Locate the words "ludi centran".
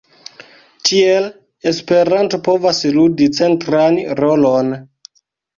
2.97-4.03